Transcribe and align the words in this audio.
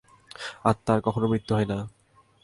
আত্মার 0.63 0.99
কখনও 1.01 1.31
মৃত্যু 1.31 1.51
হয় 1.55 1.67
না। 1.67 1.77